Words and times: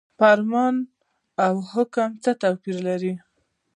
فرمان 0.19 0.75
او 1.45 1.55
حکم 1.71 2.09
څه 2.23 2.31
توپیر 2.41 2.77
لري؟ 2.87 3.13